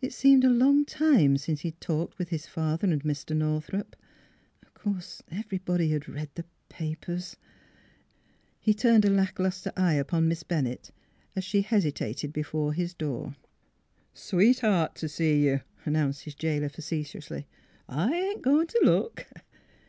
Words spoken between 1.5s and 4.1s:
he had talked with his father and Mr. Northrup....